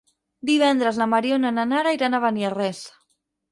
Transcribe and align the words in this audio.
Divendres 0.49 0.97
na 1.01 1.07
Mariona 1.11 1.53
i 1.53 1.57
na 1.59 1.67
Nara 1.75 1.93
iran 1.99 2.17
a 2.17 2.25
Beniarrés. 2.27 2.83